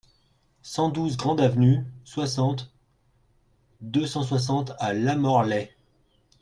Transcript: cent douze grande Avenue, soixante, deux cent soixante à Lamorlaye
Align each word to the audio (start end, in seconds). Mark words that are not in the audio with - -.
cent 0.63 0.89
douze 0.89 1.15
grande 1.15 1.41
Avenue, 1.41 1.85
soixante, 2.05 2.73
deux 3.81 4.07
cent 4.07 4.23
soixante 4.23 4.71
à 4.79 4.93
Lamorlaye 4.95 5.69